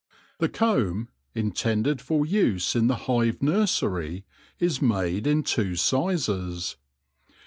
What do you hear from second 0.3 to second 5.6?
The comb, intended for use in the hive nursery, is made in